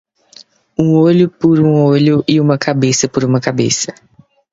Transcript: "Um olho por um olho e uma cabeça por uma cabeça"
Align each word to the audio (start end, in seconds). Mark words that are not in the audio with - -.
"Um 0.79 0.93
olho 0.95 1.29
por 1.29 1.59
um 1.59 1.85
olho 1.85 2.23
e 2.27 2.41
uma 2.41 2.57
cabeça 2.57 3.07
por 3.07 3.23
uma 3.23 3.39
cabeça" 3.39 3.93